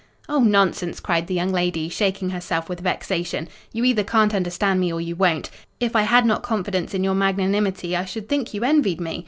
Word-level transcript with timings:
"Oh, 0.27 0.39
nonsense!" 0.39 0.99
cried 0.99 1.27
the 1.27 1.35
young 1.35 1.51
lady, 1.51 1.87
shaking 1.87 2.31
herself 2.31 2.67
with 2.67 2.79
vexation. 2.79 3.47
"You 3.71 3.83
either 3.83 4.03
can't 4.03 4.33
understand 4.33 4.79
me, 4.79 4.91
or 4.91 4.99
you 4.99 5.15
won't. 5.15 5.51
If 5.79 5.95
I 5.95 6.01
had 6.01 6.25
not 6.25 6.41
confidence 6.41 6.95
in 6.95 7.03
your 7.03 7.13
magnanimity, 7.13 7.95
I 7.95 8.05
should 8.05 8.27
think 8.27 8.51
you 8.51 8.63
envied 8.63 8.99
me. 8.99 9.19